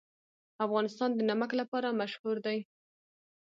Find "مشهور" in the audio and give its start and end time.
2.01-2.35